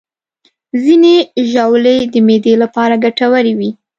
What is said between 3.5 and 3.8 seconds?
وي.